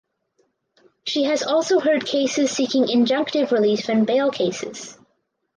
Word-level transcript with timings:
She 1.05 1.25
has 1.25 1.43
also 1.43 1.79
heard 1.79 2.07
cases 2.07 2.49
seeking 2.49 2.85
injunctive 2.85 3.51
relief 3.51 3.87
and 3.87 4.07
bail 4.07 4.31
cases. 4.31 4.97